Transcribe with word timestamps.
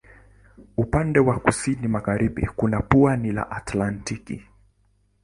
Upande 0.77 1.19
wa 1.19 1.39
kusini 1.39 1.87
magharibi 1.87 2.47
kuna 2.55 2.81
pwani 2.81 3.31
la 3.31 3.51
Atlantiki. 3.51 4.43